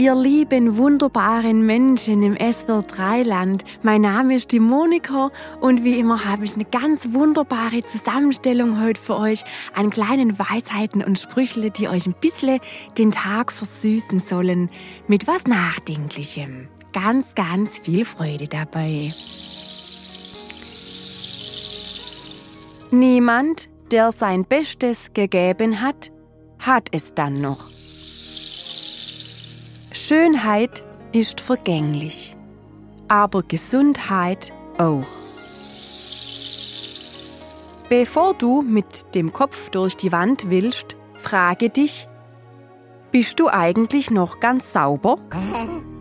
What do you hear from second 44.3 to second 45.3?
ganz sauber?